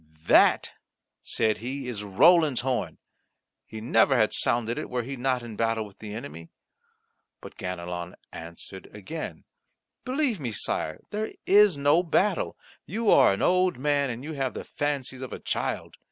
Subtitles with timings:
[0.25, 0.71] "That,"
[1.21, 2.97] said he, "is Roland's horn;
[3.67, 6.49] he never had sounded it were he not in battle with the enemy."
[7.39, 9.43] But Ganelon answered again:
[10.03, 12.57] "Believe me, Sire, there is no battle.
[12.87, 15.97] You are an old man, and you have the fancies of a child.